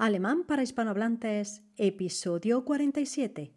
[0.00, 3.52] Alemán para hispanohablantes, episodio 47.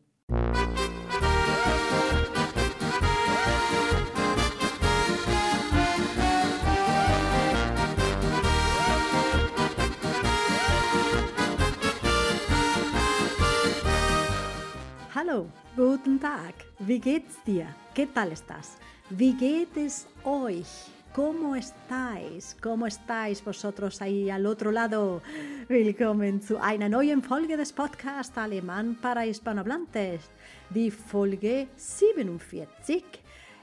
[15.13, 15.45] Hallo,
[15.77, 17.67] guten Tag, wie geht's dir?
[17.93, 18.79] ¿Qué tal estás?
[19.11, 20.89] Wie geht es euch?
[21.13, 22.55] ¿Cómo estáis?
[22.61, 25.21] ¿Cómo estáis vosotros ahí al otro lado?
[25.67, 30.21] Willkommen zu einer neuen Folge des Podcasts Alemán para Hispanohablantes,
[30.69, 33.19] die Folge 47,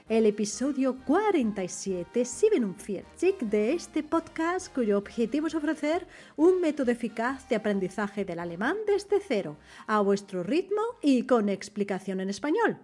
[0.09, 7.55] el episodio 47, 47 de este podcast cuyo objetivo es ofrecer un método eficaz de
[7.55, 9.57] aprendizaje del alemán desde cero,
[9.87, 12.77] a vuestro ritmo y con explicación en español.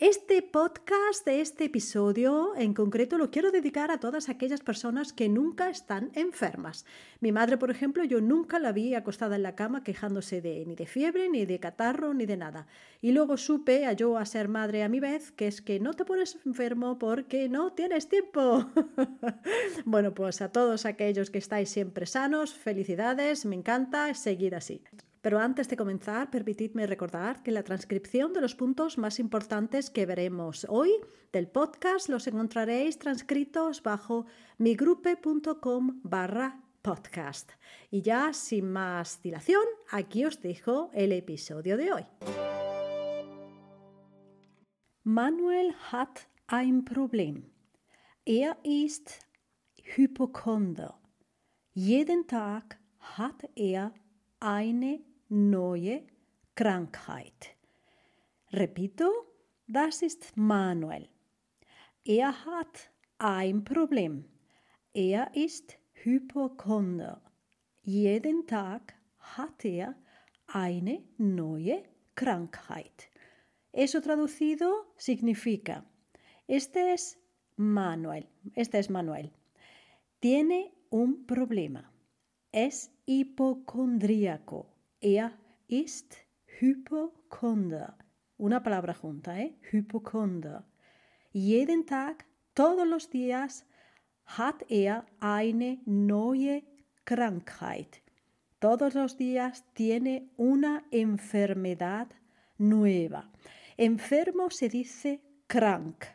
[0.00, 5.70] Este podcast este episodio en concreto lo quiero dedicar a todas aquellas personas que nunca
[5.70, 6.84] están enfermas.
[7.20, 10.74] Mi madre, por ejemplo, yo nunca la vi acostada en la cama quejándose de ni
[10.74, 12.66] de fiebre, ni de catarro, ni de nada.
[13.00, 15.94] Y luego supe a yo a ser madre a mi vez que es que no
[15.94, 18.66] te pones enfermo porque no tienes tiempo.
[19.84, 24.82] bueno, pues a todos aquellos que estáis siempre sanos, felicidades, me encanta seguir así.
[25.24, 30.04] Pero antes de comenzar, permitidme recordar que la transcripción de los puntos más importantes que
[30.04, 30.90] veremos hoy
[31.32, 34.26] del podcast los encontraréis transcritos bajo
[34.58, 37.52] migrupe.com barra podcast.
[37.90, 42.04] Y ya sin más dilación, aquí os dejo el episodio de hoy.
[45.04, 47.50] Manuel hat ein Problem.
[48.26, 49.22] Er ist
[49.96, 50.96] Hypochonder.
[51.72, 53.94] Jeden Tag hat er
[54.38, 56.06] eine neue
[56.54, 57.56] Krankheit.
[58.52, 59.10] Repito,
[59.66, 61.08] das ist Manuel.
[62.04, 64.24] Er hat ein Problem.
[64.92, 67.20] Er ist Hypochonder.
[67.82, 69.94] Jeden Tag hat er
[70.46, 71.82] eine neue
[72.14, 73.10] Krankheit.
[73.72, 75.84] Eso traducido significa,
[76.46, 77.18] este es
[77.56, 79.32] Manuel, este es Manuel.
[80.20, 81.90] Tiene un problema.
[82.52, 84.73] Es hipocondríaco
[85.04, 85.32] Er
[85.68, 86.16] ist
[86.58, 87.94] Hypochonder.
[88.38, 89.54] Una palabra junta, ¿eh?
[89.70, 90.64] Hypochonder.
[91.30, 93.66] Jeden Tag, todos los días,
[94.24, 96.64] hat er eine neue
[97.04, 98.02] Krankheit.
[98.58, 102.08] Todos los días tiene una enfermedad
[102.56, 103.30] nueva.
[103.76, 106.06] Enfermo se dice krank.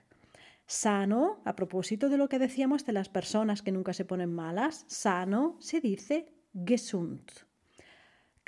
[0.65, 4.85] Sano, a propósito de lo que decíamos de las personas que nunca se ponen malas,
[4.87, 6.33] sano se dice
[6.65, 7.48] gesund.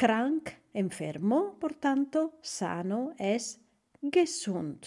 [0.01, 3.61] Krank, enfermo, por tanto, sano es
[4.11, 4.83] gesund.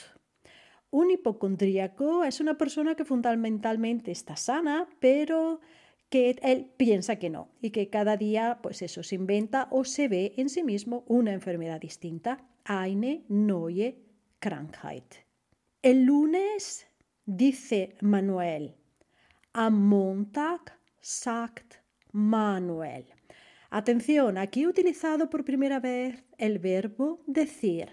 [0.91, 5.61] Un hipocondríaco es una persona que fundamentalmente está sana, pero
[6.09, 10.09] que él piensa que no y que cada día, pues eso, se inventa o se
[10.09, 12.49] ve en sí mismo una enfermedad distinta.
[12.65, 13.95] Eine neue
[14.41, 15.15] Krankheit.
[15.81, 16.89] El lunes
[17.25, 18.75] dice Manuel.
[19.53, 21.77] Am Montag sagt
[22.11, 23.14] Manuel.
[23.77, 27.89] Atención, aquí he utilizado por primera vez el verbo decir.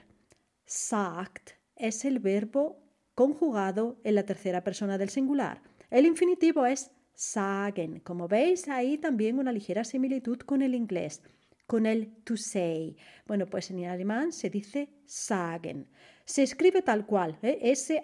[0.64, 2.78] Sagt es el verbo
[3.16, 5.64] conjugado en la tercera persona del singular.
[5.90, 8.00] El infinitivo es sagen.
[8.02, 11.24] Como veis, ahí también una ligera similitud con el inglés,
[11.66, 12.96] con el to say.
[13.26, 15.88] Bueno, pues en alemán se dice sagen.
[16.26, 17.40] Se escribe tal cual.
[17.42, 18.02] S-A-G-E-N.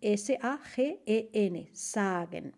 [0.00, 1.68] S-A-G-E-N.
[1.74, 2.54] Sagen.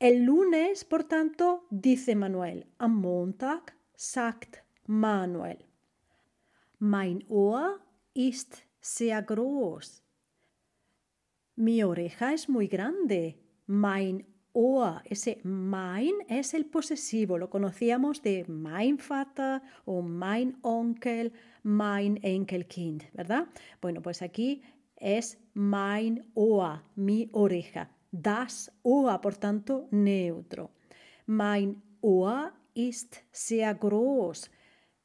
[0.00, 2.64] El lunes, por tanto, dice Manuel.
[2.78, 5.58] Am Montag sagt Manuel.
[6.78, 7.80] Mein Ohr
[8.14, 10.02] ist sehr groß.
[11.56, 13.36] Mi oreja es muy grande.
[13.66, 14.24] Mein
[14.54, 15.02] Ohr.
[15.04, 17.36] Ese mein es el posesivo.
[17.36, 21.30] Lo conocíamos de mein Vater o mein Onkel,
[21.62, 23.48] mein Enkelkind, ¿verdad?
[23.82, 24.62] Bueno, pues aquí
[24.96, 27.90] es mein Ohr, mi oreja.
[28.10, 30.70] Das Ohr, por tanto, neutro.
[31.26, 34.50] Mein Ohr ist sehr groß.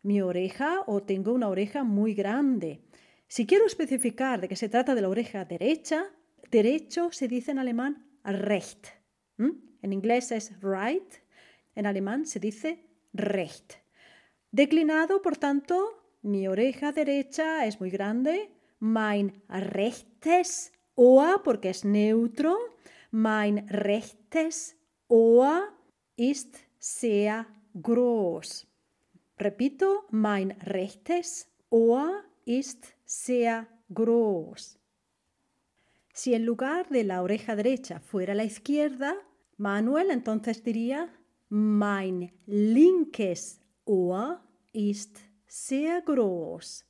[0.03, 2.81] Mi oreja o tengo una oreja muy grande.
[3.27, 6.05] Si quiero especificar de que se trata de la oreja derecha,
[6.51, 8.87] derecho se dice en alemán recht.
[9.37, 11.15] En inglés es right,
[11.75, 13.73] en alemán se dice recht.
[14.51, 18.51] Declinado, por tanto, mi oreja derecha es muy grande.
[18.79, 22.57] Mein rechtes Ohr, porque es neutro.
[23.11, 24.75] Mein rechtes
[25.07, 25.63] Ohr
[26.15, 27.45] ist sehr
[27.81, 28.67] groß.
[29.39, 34.79] Repito, mein rechtes Ohr ist sehr groß.
[36.13, 39.13] Si en lugar de la oreja derecha fuera la izquierda,
[39.57, 41.09] Manuel entonces diría
[41.49, 44.39] Mein linkes Ohr
[44.71, 46.85] ist sehr groß.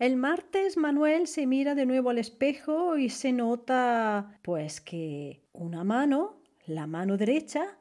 [0.00, 5.84] El martes Manuel se mira de nuevo al espejo y se nota pues que una
[5.84, 7.76] mano, la mano derecha,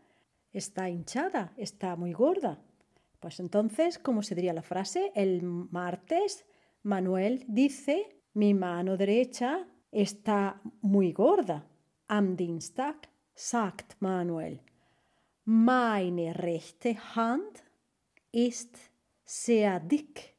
[0.52, 2.62] está hinchada, está muy gorda.
[3.22, 5.14] Pues entonces, ¿cómo se diría la frase?
[5.16, 6.46] El martes
[6.84, 11.66] Manuel dice, mi mano derecha está muy gorda.
[12.10, 12.98] Am Dienstag
[13.34, 14.60] sagt Manuel,
[15.46, 17.64] meine rechte Hand
[18.34, 18.76] ist
[19.24, 20.39] sehr dick.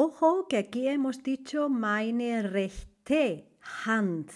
[0.00, 3.48] Ojo que aquí hemos dicho meine rechte
[3.84, 4.30] Hand,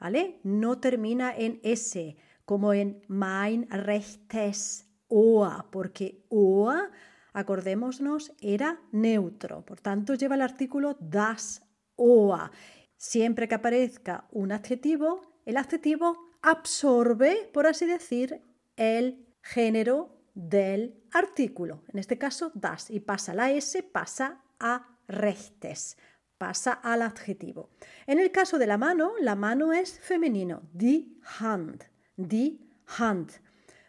[0.00, 0.40] ¿vale?
[0.42, 2.16] No termina en S,
[2.46, 6.90] como en mein rechtes Ohr, porque Ohr,
[7.34, 9.66] acordémonos, era neutro.
[9.66, 11.60] Por tanto, lleva el artículo das
[11.96, 12.50] Ohr.
[12.96, 18.40] Siempre que aparezca un adjetivo, el adjetivo absorbe, por así decir,
[18.76, 21.82] el género del artículo.
[21.92, 22.90] En este caso, das.
[22.90, 25.96] Y pasa la S, pasa a rechtes,
[26.38, 27.70] pasa al adjetivo.
[28.06, 31.84] En el caso de la mano, la mano es femenino, die Hand,
[32.16, 32.60] die
[32.98, 33.32] Hand.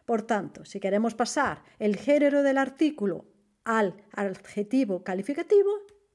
[0.06, 3.26] Por tanto, si queremos pasar el género del artículo
[3.66, 5.72] al adjetivo calificativo,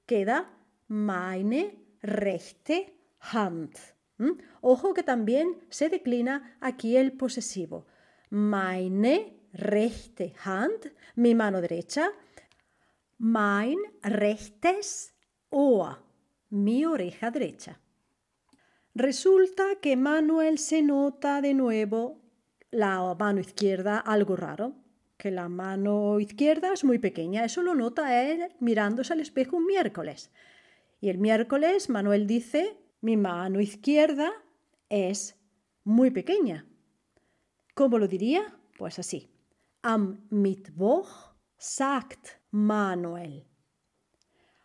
[0.06, 0.50] queda
[0.88, 3.76] meine rechte Hand.
[4.60, 7.86] Ojo que también se declina aquí el posesivo.
[8.30, 12.12] Meine rechte Hand, mi mano derecha,
[13.24, 15.14] Mein rechtes
[15.48, 16.02] Ohr,
[16.50, 17.78] mi oreja derecha.
[18.96, 22.20] Resulta que Manuel se nota de nuevo
[22.72, 24.74] la mano izquierda algo raro,
[25.18, 27.44] que la mano izquierda es muy pequeña.
[27.44, 30.32] Eso lo nota él mirándose al espejo un miércoles.
[31.00, 34.32] Y el miércoles Manuel dice, mi mano izquierda
[34.88, 35.38] es
[35.84, 36.66] muy pequeña.
[37.76, 38.58] ¿Cómo lo diría?
[38.76, 39.30] Pues así.
[39.82, 43.44] Am Mittwoch sagt Manuel.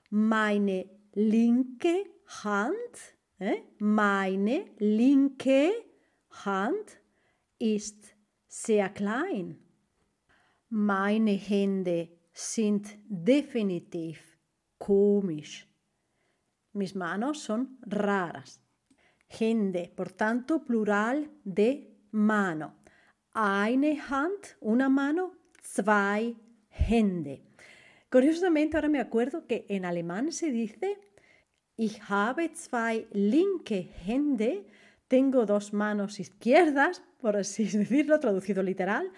[0.09, 2.05] Meine linke
[2.43, 3.63] Hand, eh?
[3.79, 5.71] meine linke
[6.45, 6.99] Hand
[7.59, 8.15] ist
[8.47, 9.57] sehr klein.
[10.69, 14.37] Meine Hände sind definitiv
[14.77, 15.65] komisch.
[16.73, 18.61] Mis manos son raras.
[19.27, 22.73] Hände, por tanto, plural de mano.
[23.33, 25.31] Eine Hand, una mano,
[25.61, 26.35] zwei
[26.69, 27.41] Hände.
[28.09, 30.97] Curiosamente, ahora me acuerdo que en alemán se dice
[31.75, 34.65] Ich habe zwei linke Hände.
[35.07, 39.11] Tengo dos manos izquierdas, por así decirlo, traducido literal,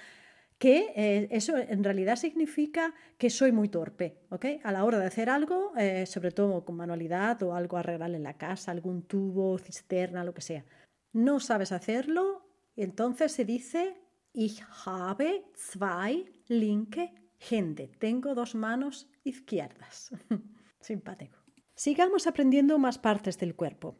[0.57, 4.45] que eh, eso en realidad significa que soy muy torpe, ¿ok?
[4.63, 8.23] A la hora de hacer algo, eh, sobre todo con manualidad o algo arreglar en
[8.23, 10.65] la casa, algún tubo, cisterna, lo que sea.
[11.13, 12.45] No sabes hacerlo,
[12.75, 14.01] entonces se dice
[14.33, 20.11] Ich habe zwei linke Gente, tengo dos manos izquierdas.
[20.81, 21.37] Simpático.
[21.73, 23.95] Sigamos aprendiendo más partes del cuerpo.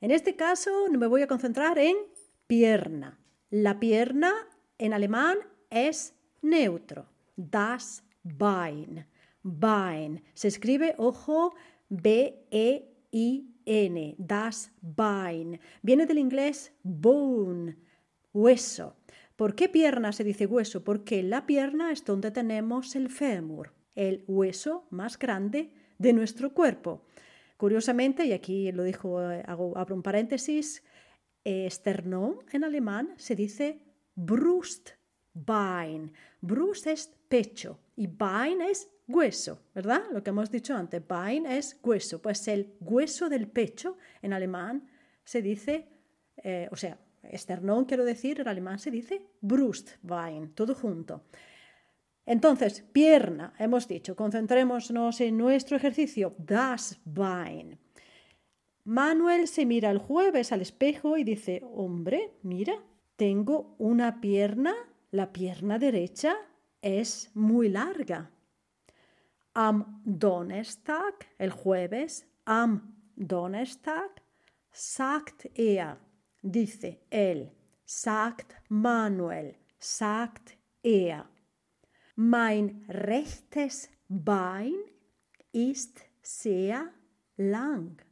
[0.00, 1.96] En este caso me voy a concentrar en
[2.46, 3.18] pierna.
[3.48, 4.32] La pierna
[4.76, 5.38] en alemán
[5.70, 7.08] es neutro.
[7.36, 9.06] Das Bein.
[9.42, 10.22] Bein.
[10.34, 11.54] Se escribe, ojo,
[11.88, 12.84] B-E-I-N.
[14.18, 15.58] Das Bein.
[15.80, 17.78] Viene del inglés bone,
[18.34, 18.96] hueso.
[19.42, 20.84] ¿Por qué pierna se dice hueso?
[20.84, 27.02] Porque la pierna es donde tenemos el fémur, el hueso más grande de nuestro cuerpo.
[27.56, 30.84] Curiosamente, y aquí lo dijo, hago, abro un paréntesis,
[31.42, 33.80] esternón en alemán se dice
[34.14, 34.92] Brustbein.
[36.40, 40.04] Brust es pecho y Bein es hueso, ¿verdad?
[40.12, 42.22] Lo que hemos dicho antes, Bein es hueso.
[42.22, 44.88] Pues el hueso del pecho en alemán
[45.24, 45.88] se dice,
[46.36, 51.24] eh, o sea, esternón, quiero decir, en alemán se dice Brustbein, todo junto.
[52.24, 57.78] Entonces, pierna, hemos dicho, concentrémonos en nuestro ejercicio, das Bein.
[58.84, 62.74] Manuel se mira el jueves al espejo y dice, hombre, mira,
[63.16, 64.74] tengo una pierna,
[65.10, 66.36] la pierna derecha
[66.80, 68.30] es muy larga.
[69.54, 74.10] Am Donnerstag, el jueves, am Donnerstag,
[74.70, 75.98] sagt er,
[76.42, 77.50] dice él,
[77.84, 81.28] sagt Manuel, sagt er.
[82.16, 84.74] Mein rechtes Bein
[85.52, 86.92] ist sehr
[87.36, 88.02] lang.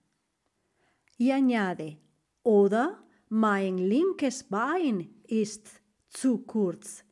[1.19, 1.99] Y añade,
[2.43, 7.05] oder mein linkes Bein ist zu kurz.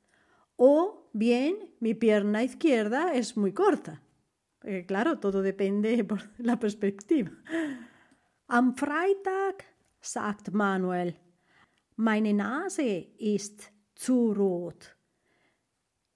[0.56, 4.02] O bien, mi pierna izquierda es muy corta.
[4.64, 7.30] Eh, claro, todo depende por la perspectiva.
[8.48, 9.64] Am Freitag
[10.00, 11.16] sagt Manuel.
[11.96, 14.96] Meine Nase ist zu rot.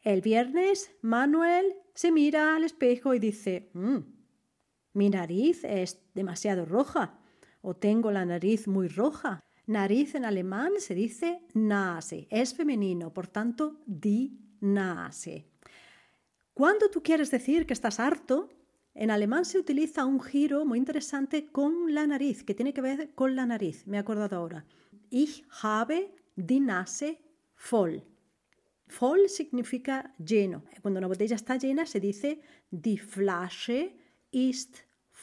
[0.00, 3.98] El viernes, Manuel se mira al espejo y dice, "Mm,
[4.94, 7.18] mi nariz es demasiado roja
[7.62, 9.40] o tengo la nariz muy roja.
[9.66, 15.46] Nariz en alemán se dice Nase, es femenino, por tanto, di Nase.
[16.52, 18.50] Cuando tú quieres decir que estás harto,
[18.94, 23.14] en alemán se utiliza un giro muy interesante con la nariz, que tiene que ver
[23.14, 24.64] con la nariz, me he acordado ahora.
[25.10, 27.18] Ich habe die Nase
[27.70, 28.02] voll.
[29.00, 30.64] Voll significa lleno.
[30.82, 33.96] Cuando una botella está llena se dice die Flasche
[34.30, 34.78] ist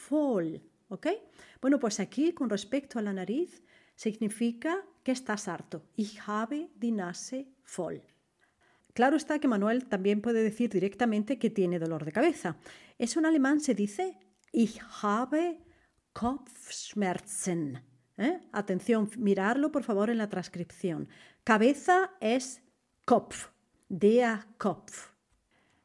[0.09, 0.61] voll.
[0.89, 1.07] ¿Ok?
[1.61, 3.63] Bueno, pues aquí con respecto a la nariz
[3.95, 5.83] significa que estás harto.
[5.95, 8.01] Ich habe die Nase voll.
[8.93, 12.57] Claro está que Manuel también puede decir directamente que tiene dolor de cabeza.
[12.97, 14.17] Eso en alemán se dice
[14.51, 15.59] Ich habe
[16.13, 17.81] Kopfschmerzen.
[18.17, 18.41] ¿Eh?
[18.51, 21.07] Atención, mirarlo por favor en la transcripción.
[21.45, 22.61] Cabeza es
[23.05, 23.47] Kopf,
[23.87, 25.13] der Kopf.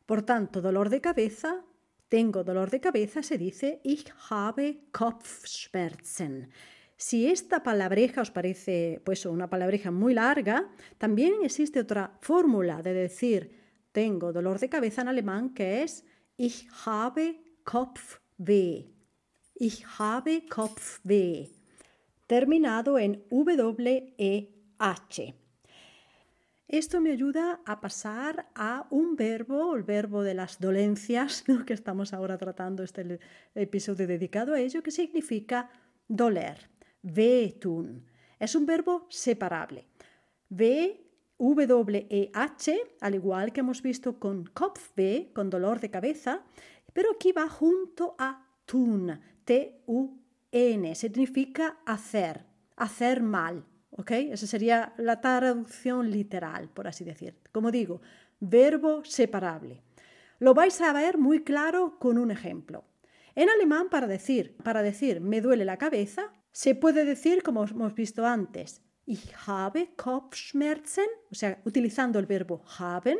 [0.04, 1.64] Por tanto, dolor de cabeza,
[2.08, 6.50] tengo dolor de cabeza, se dice Ich habe Kopfschmerzen.
[6.96, 12.94] Si esta palabreja os parece pues una palabreja muy larga, también existe otra fórmula de
[12.94, 16.04] decir tengo dolor de cabeza en alemán que es
[16.36, 18.90] Ich habe Kopfweh.
[19.54, 21.48] Ich habe Kopfweh.
[22.26, 25.34] Terminado en W-E-H.
[26.66, 32.12] Esto me ayuda a pasar a un verbo, el verbo de las dolencias, que estamos
[32.12, 33.20] ahora tratando este
[33.54, 35.70] episodio dedicado a ello, que significa
[36.08, 36.73] doler.
[37.04, 38.04] Wehtun.
[38.38, 39.86] Es un verbo separable.
[40.48, 41.04] V,
[41.38, 46.42] W-E-H, al igual que hemos visto con Kopfweh, con dolor de cabeza,
[46.92, 52.46] pero aquí va junto a tun, T-U-N, significa hacer,
[52.76, 54.10] hacer mal, ¿ok?
[54.12, 57.36] Esa sería la traducción literal, por así decir.
[57.52, 58.00] Como digo,
[58.40, 59.82] verbo separable.
[60.38, 62.84] Lo vais a ver muy claro con un ejemplo.
[63.34, 67.96] En alemán, para decir, para decir me duele la cabeza, se puede decir, como hemos
[67.96, 73.18] visto antes, ich habe Kopfschmerzen, o sea, utilizando el verbo haben,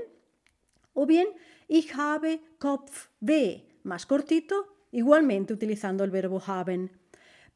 [0.92, 1.26] o bien
[1.66, 6.92] ich habe Kopfweh, más cortito, igualmente utilizando el verbo haben.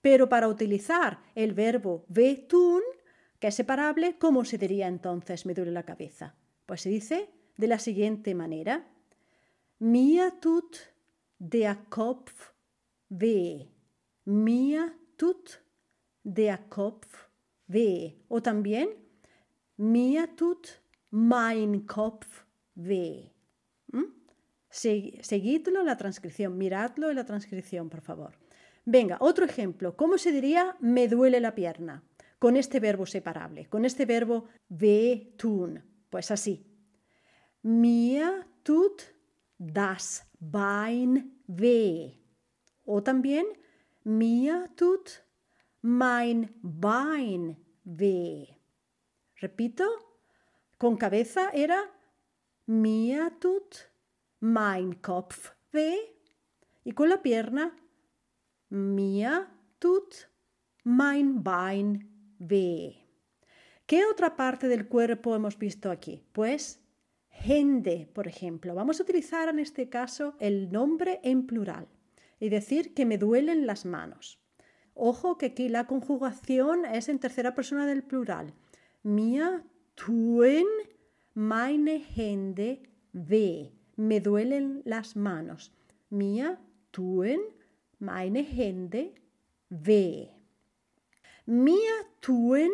[0.00, 2.82] Pero para utilizar el verbo wehtun,
[3.38, 6.34] que es separable, ¿cómo se diría entonces me duele la cabeza?
[6.66, 8.84] Pues se dice de la siguiente manera:
[9.78, 10.76] Mir tut
[11.38, 12.50] der Kopf
[13.10, 13.68] weh.
[14.24, 15.67] Mir tut
[16.28, 17.28] der Kopf
[17.66, 18.14] weh.
[18.28, 18.88] O también,
[19.76, 20.80] mir tut
[21.10, 22.44] mein Kopf
[22.74, 23.32] weh.
[23.92, 24.12] ¿Mm?
[24.70, 28.34] Seguidlo en la transcripción, miradlo en la transcripción, por favor.
[28.84, 29.96] Venga, otro ejemplo.
[29.96, 32.02] ¿Cómo se diría me duele la pierna?
[32.38, 35.82] Con este verbo separable, con este verbo weh tun.
[36.10, 36.66] Pues así.
[37.62, 39.02] Mir tut
[39.58, 42.20] das Bein weh.
[42.84, 43.46] O también,
[44.04, 45.27] mir tut
[45.82, 48.46] mein Bein weh.
[49.40, 49.84] Repito,
[50.78, 51.80] con cabeza era
[52.66, 53.90] mir tut
[54.40, 55.98] mein Kopf weh
[56.84, 57.72] y con la pierna
[58.70, 59.46] mir
[59.78, 60.28] tut
[60.84, 62.94] mein Bein weh.
[63.86, 66.22] ¿Qué otra parte del cuerpo hemos visto aquí?
[66.32, 66.82] Pues
[67.40, 68.74] Hände, por ejemplo.
[68.74, 71.88] Vamos a utilizar en este caso el nombre en plural
[72.40, 74.40] y decir que me duelen las manos.
[75.00, 78.52] Ojo que aquí la conjugación es en tercera persona del plural.
[79.04, 79.62] Mir
[79.94, 80.66] tun
[81.34, 83.70] meine Hände weh.
[83.94, 85.72] Me duelen las manos.
[86.10, 86.58] Mir
[86.90, 87.38] tun
[88.00, 89.14] meine Hände
[89.70, 90.30] weh.
[91.46, 92.68] Mir tun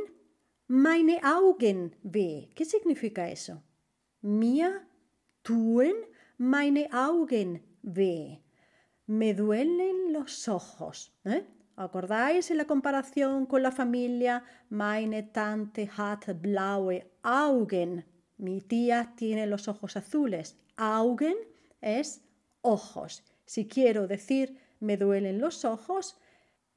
[0.67, 2.49] meine Augen weh.
[2.55, 3.63] ¿Qué significa eso?
[4.23, 4.89] Mir
[5.43, 5.93] tun
[6.39, 8.41] meine Augen weh.
[9.07, 11.13] Me duelen los ojos.
[11.27, 11.45] ¿eh?
[11.77, 14.45] ¿Acordáis en la comparación con la familia?
[14.69, 18.05] Meine Tante hat blaue Augen.
[18.37, 20.57] Mi tía tiene los ojos azules.
[20.77, 21.37] Augen
[21.81, 22.23] es
[22.61, 23.25] ojos.
[23.45, 26.17] Si quiero decir me duelen los ojos,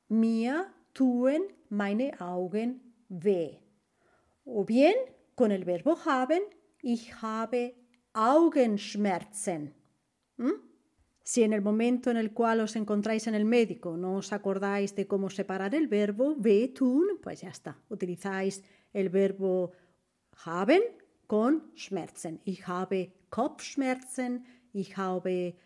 [0.08, 3.60] mir tun meine Augen weh.
[4.46, 4.96] O bien
[5.36, 6.42] con el verbo haben,
[6.82, 7.76] ich habe
[8.14, 9.76] Augenschmerzen.
[10.38, 10.67] ¿Mm?
[11.28, 14.96] Si en el momento en el cual os encontráis en el médico no os acordáis
[14.96, 16.38] de cómo separar el verbo
[16.74, 17.78] tun, pues ya está.
[17.90, 19.74] Utilizáis el verbo
[20.46, 20.84] haben
[21.28, 22.40] con Schmerzen.
[22.46, 25.58] Ich habe Kopfschmerzen, ich habe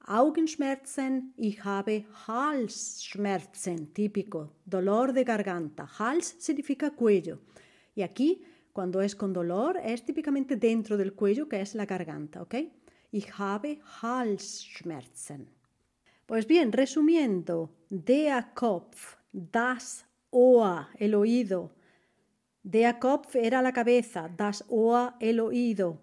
[0.00, 5.88] Augenschmerzen, ich habe Halsschmerzen, típico, dolor de garganta.
[5.98, 7.40] Hals significa cuello.
[7.94, 8.42] Y aquí,
[8.74, 12.54] cuando es con dolor, es típicamente dentro del cuello, que es la garganta, ¿ok?
[13.12, 15.48] Ich habe Halsschmerzen.
[16.28, 21.70] Pues bien, resumiendo, der Kopf, das Ohr, el oído.
[22.62, 25.98] Der Kopf era la cabeza, das Ohr, el oído.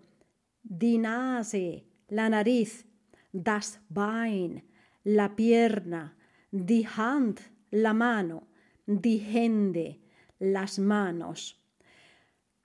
[0.64, 2.84] Die Nase, la nariz.
[3.32, 4.64] Das Bein,
[5.06, 6.14] la pierna.
[6.52, 8.48] Die Hand, la mano.
[8.86, 9.96] Die Hände,
[10.40, 11.56] las manos.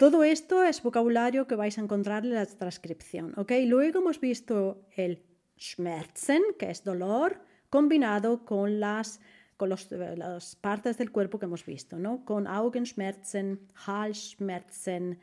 [0.02, 3.52] Todo esto es vocabulario que vais a encontrar en la transcripción, ¿ok?
[3.66, 5.22] Luego hemos visto el
[5.56, 7.40] Schmerzen, que es dolor,
[7.70, 9.20] combinado con las,
[9.56, 12.24] con las partes del cuerpo que hemos visto, ¿no?
[12.24, 15.20] Con Augenschmerzen, Halsschmerzen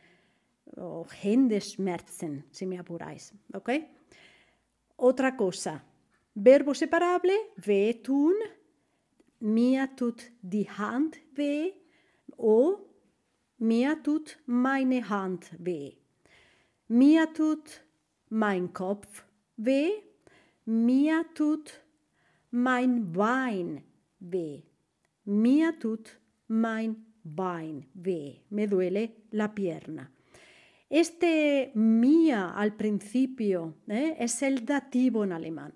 [0.77, 3.69] o Händeschmerzen, si me apuráis, ¿ok?
[4.95, 5.83] Otra cosa,
[6.33, 7.33] verbo separable,
[7.67, 8.33] wehtun,
[9.41, 11.73] mir tut die Hand weh
[12.37, 12.88] o
[13.59, 15.93] mir tut meine Hand weh.
[16.87, 17.81] Mir tut
[18.29, 19.25] mein Kopf
[19.57, 19.91] weh.
[20.65, 21.81] Mir tut
[22.51, 23.83] mein Bein
[24.19, 24.63] weh.
[25.25, 28.39] Mir tut mein Bein weh.
[28.49, 30.09] Me duele la pierna.
[30.89, 34.15] Este mía al principio ¿eh?
[34.17, 35.73] es el dativo en alemán.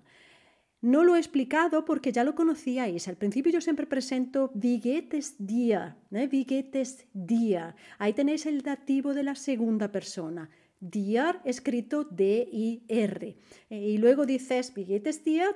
[0.84, 3.08] No lo he explicado porque ya lo conocíais.
[3.08, 7.72] Al principio yo siempre presento wie geht es dir, ¿eh?
[7.98, 10.50] Ahí tenéis el dativo de la segunda persona.
[10.78, 13.36] Dir escrito D-I-R.
[13.70, 15.08] Eh, y luego dices, wie geht?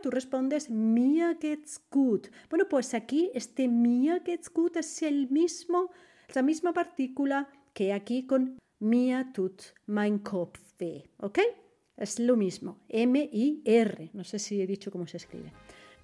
[0.03, 2.29] Tú respondes, mir geht's gut.
[2.49, 5.91] Bueno, pues aquí este mir geht's gut es el mismo,
[6.35, 11.05] la misma partícula que aquí con mir tut mein Kopf weh.
[11.19, 11.41] ¿Ok?
[11.99, 14.11] Es lo mismo, M-I-R.
[14.13, 15.53] No sé si he dicho cómo se escribe.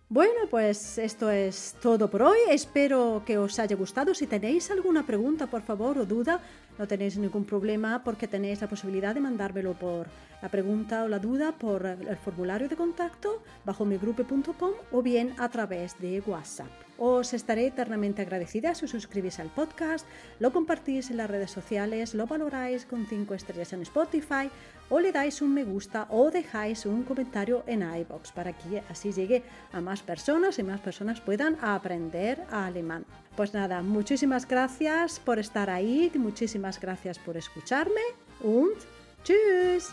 [0.08, 2.38] Bueno, pues esto es todo por hoy.
[2.50, 4.12] Espero que os haya gustado.
[4.12, 6.40] Si tenéis alguna pregunta, por favor, o duda,
[6.78, 10.08] no tenéis ningún problema porque tenéis la posibilidad de mandármelo por
[10.42, 15.48] la pregunta o la duda por el formulario de contacto bajo migrupe.com o bien a
[15.48, 16.70] través de WhatsApp.
[16.98, 20.06] Os estaré eternamente agradecida si os suscribís al podcast,
[20.38, 24.50] lo compartís en las redes sociales, lo valoráis con 5 estrellas en Spotify
[24.88, 29.12] o le dais un me gusta o dejáis un comentario en iBox para que así
[29.12, 29.42] llegue
[29.72, 33.04] a más personas y más personas puedan aprender alemán.
[33.36, 38.02] Pues nada, muchísimas gracias por estar ahí, muchísimas gracias por escucharme
[38.42, 38.76] und
[39.24, 39.92] tschüss.